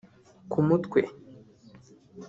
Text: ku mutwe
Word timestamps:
ku 0.51 0.57
mutwe 0.67 0.99